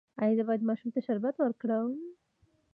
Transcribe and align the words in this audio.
ایا 0.21 0.37
زه 0.37 0.43
باید 0.47 0.67
ماشوم 0.67 0.89
ته 0.93 0.99
شربت 1.07 1.35
ورکړم؟ 1.39 1.89